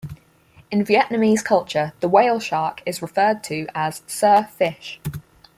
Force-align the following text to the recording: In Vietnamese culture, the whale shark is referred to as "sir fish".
In 0.71 0.83
Vietnamese 0.87 1.43
culture, 1.43 1.93
the 1.99 2.09
whale 2.09 2.39
shark 2.39 2.81
is 2.87 3.03
referred 3.03 3.43
to 3.43 3.67
as 3.75 4.01
"sir 4.07 4.45
fish". 4.45 4.99